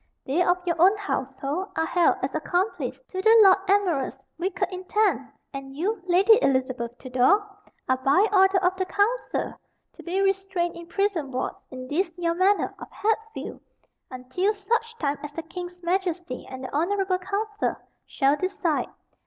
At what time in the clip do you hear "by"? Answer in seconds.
7.97-8.25